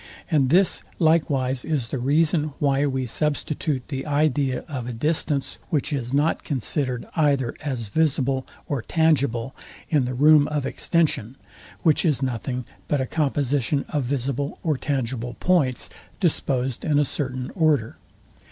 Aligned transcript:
And 0.31 0.49
this 0.49 0.81
likewise 0.97 1.63
is 1.63 1.89
the 1.89 1.99
reason, 1.99 2.53
why 2.57 2.87
we 2.87 3.05
substitute 3.05 3.87
the 3.89 4.07
idea 4.07 4.61
of 4.67 4.87
a 4.87 4.93
distance, 4.93 5.59
which 5.69 5.93
is 5.93 6.11
not 6.11 6.43
considered 6.43 7.05
either 7.15 7.53
as 7.61 7.89
visible 7.89 8.47
or 8.67 8.81
tangible, 8.81 9.55
in 9.89 10.05
the 10.05 10.15
room 10.15 10.47
of 10.47 10.65
extension, 10.65 11.35
which 11.83 12.03
is 12.03 12.23
nothing 12.23 12.65
but 12.87 12.99
a 12.99 13.05
composition 13.05 13.85
of 13.89 14.03
visible 14.03 14.57
or 14.63 14.75
tangible 14.75 15.35
points 15.35 15.87
disposed 16.19 16.83
in 16.83 16.97
a 16.97 17.05
certain 17.05 17.51
order. 17.53 17.97